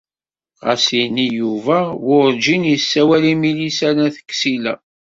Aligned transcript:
Xas 0.61 0.85
ini 1.01 1.25
Yuba 1.39 1.77
wurǧin 2.05 2.63
yessawel 2.71 3.23
i 3.31 3.33
Milisa 3.41 3.89
n 3.95 3.97
At 4.05 4.17
Ksila. 4.29 4.73